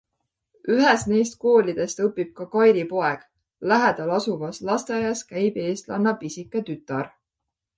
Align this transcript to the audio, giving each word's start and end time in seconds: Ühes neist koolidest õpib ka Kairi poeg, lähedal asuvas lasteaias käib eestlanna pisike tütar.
Ühes 0.75 1.03
neist 1.09 1.35
koolidest 1.43 2.01
õpib 2.07 2.31
ka 2.39 2.47
Kairi 2.55 2.85
poeg, 2.93 3.21
lähedal 3.73 4.15
asuvas 4.17 4.61
lasteaias 4.71 5.23
käib 5.35 5.61
eestlanna 5.67 6.19
pisike 6.25 6.65
tütar. 6.73 7.07